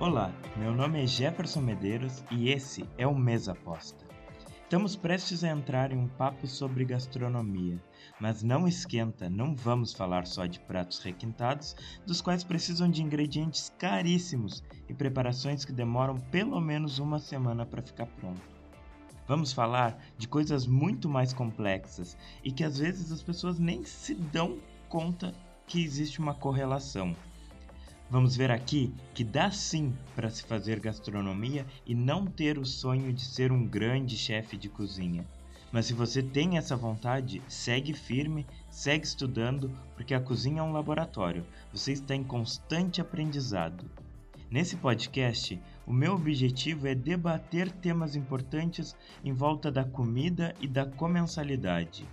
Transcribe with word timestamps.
Olá, 0.00 0.32
meu 0.56 0.74
nome 0.74 1.02
é 1.02 1.06
Jefferson 1.06 1.60
Medeiros 1.60 2.24
e 2.30 2.48
esse 2.48 2.88
é 2.96 3.06
o 3.06 3.14
Mesa 3.14 3.52
Aposta. 3.52 4.02
Estamos 4.62 4.96
prestes 4.96 5.44
a 5.44 5.50
entrar 5.50 5.92
em 5.92 5.98
um 5.98 6.08
papo 6.08 6.46
sobre 6.46 6.86
gastronomia, 6.86 7.78
mas 8.18 8.42
não 8.42 8.66
esquenta, 8.66 9.28
não 9.28 9.54
vamos 9.54 9.92
falar 9.92 10.26
só 10.26 10.46
de 10.46 10.58
pratos 10.58 11.00
requintados, 11.00 11.76
dos 12.06 12.22
quais 12.22 12.42
precisam 12.42 12.90
de 12.90 13.02
ingredientes 13.02 13.74
caríssimos 13.76 14.64
e 14.88 14.94
preparações 14.94 15.66
que 15.66 15.72
demoram 15.72 16.18
pelo 16.18 16.58
menos 16.62 16.98
uma 16.98 17.18
semana 17.18 17.66
para 17.66 17.82
ficar 17.82 18.06
pronto. 18.06 18.40
Vamos 19.28 19.52
falar 19.52 20.02
de 20.16 20.26
coisas 20.26 20.66
muito 20.66 21.10
mais 21.10 21.34
complexas 21.34 22.16
e 22.42 22.50
que 22.50 22.64
às 22.64 22.78
vezes 22.78 23.12
as 23.12 23.22
pessoas 23.22 23.58
nem 23.58 23.84
se 23.84 24.14
dão 24.14 24.60
conta 24.88 25.34
que 25.66 25.84
existe 25.84 26.20
uma 26.20 26.32
correlação. 26.32 27.14
Vamos 28.10 28.34
ver 28.34 28.50
aqui 28.50 28.92
que 29.14 29.22
dá 29.22 29.52
sim 29.52 29.94
para 30.16 30.28
se 30.28 30.42
fazer 30.42 30.80
gastronomia 30.80 31.64
e 31.86 31.94
não 31.94 32.26
ter 32.26 32.58
o 32.58 32.66
sonho 32.66 33.12
de 33.12 33.24
ser 33.24 33.52
um 33.52 33.64
grande 33.64 34.16
chefe 34.16 34.56
de 34.56 34.68
cozinha. 34.68 35.24
Mas 35.70 35.86
se 35.86 35.94
você 35.94 36.20
tem 36.20 36.58
essa 36.58 36.74
vontade, 36.74 37.40
segue 37.46 37.94
firme, 37.94 38.44
segue 38.68 39.06
estudando, 39.06 39.70
porque 39.94 40.12
a 40.12 40.20
cozinha 40.20 40.58
é 40.58 40.62
um 40.64 40.72
laboratório. 40.72 41.46
Você 41.72 41.92
está 41.92 42.12
em 42.12 42.24
constante 42.24 43.00
aprendizado. 43.00 43.88
Nesse 44.50 44.74
podcast, 44.74 45.62
o 45.86 45.92
meu 45.92 46.14
objetivo 46.14 46.88
é 46.88 46.96
debater 46.96 47.70
temas 47.70 48.16
importantes 48.16 48.96
em 49.24 49.32
volta 49.32 49.70
da 49.70 49.84
comida 49.84 50.52
e 50.60 50.66
da 50.66 50.84
comensalidade. 50.84 52.04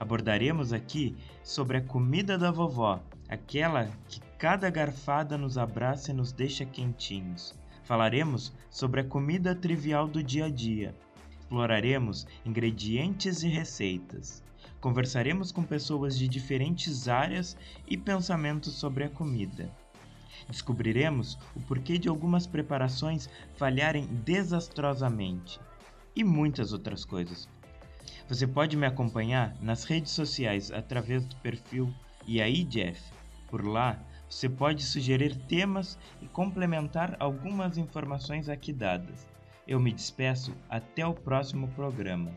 Abordaremos 0.00 0.72
aqui 0.72 1.16
sobre 1.44 1.76
a 1.76 1.80
comida 1.80 2.36
da 2.36 2.50
vovó, 2.50 3.00
aquela 3.28 3.88
que 4.08 4.20
cada 4.44 4.68
garfada 4.68 5.38
nos 5.38 5.56
abraça 5.56 6.10
e 6.10 6.14
nos 6.14 6.30
deixa 6.30 6.66
quentinhos. 6.66 7.54
Falaremos 7.82 8.52
sobre 8.68 9.00
a 9.00 9.04
comida 9.04 9.54
trivial 9.54 10.06
do 10.06 10.22
dia 10.22 10.44
a 10.44 10.50
dia. 10.50 10.94
Exploraremos 11.40 12.26
ingredientes 12.44 13.42
e 13.42 13.48
receitas. 13.48 14.42
Conversaremos 14.82 15.50
com 15.50 15.62
pessoas 15.62 16.18
de 16.18 16.28
diferentes 16.28 17.08
áreas 17.08 17.56
e 17.88 17.96
pensamentos 17.96 18.74
sobre 18.74 19.04
a 19.04 19.08
comida. 19.08 19.72
Descobriremos 20.46 21.38
o 21.56 21.60
porquê 21.60 21.96
de 21.96 22.10
algumas 22.10 22.46
preparações 22.46 23.30
falharem 23.56 24.04
desastrosamente 24.26 25.58
e 26.14 26.22
muitas 26.22 26.70
outras 26.74 27.02
coisas. 27.02 27.48
Você 28.28 28.46
pode 28.46 28.76
me 28.76 28.84
acompanhar 28.84 29.56
nas 29.62 29.84
redes 29.84 30.12
sociais 30.12 30.70
através 30.70 31.24
do 31.24 31.34
perfil 31.36 31.90
E 32.26 32.42
aí 32.42 32.62
Jeff. 32.62 33.00
Por 33.48 33.64
lá 33.64 33.98
você 34.28 34.48
pode 34.48 34.82
sugerir 34.82 35.36
temas 35.36 35.98
e 36.20 36.26
complementar 36.26 37.16
algumas 37.18 37.78
informações 37.78 38.48
aqui 38.48 38.72
dadas. 38.72 39.28
Eu 39.66 39.80
me 39.80 39.92
despeço 39.92 40.54
até 40.68 41.06
o 41.06 41.14
próximo 41.14 41.68
programa. 41.68 42.30